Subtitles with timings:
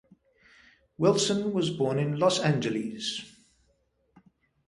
[0.97, 3.21] Wilson was born in Los Angeles.